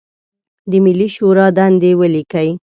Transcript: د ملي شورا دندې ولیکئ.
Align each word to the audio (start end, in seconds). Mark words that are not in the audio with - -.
د 0.69 0.71
ملي 0.83 1.07
شورا 1.15 1.47
دندې 1.57 1.91
ولیکئ. 2.01 2.49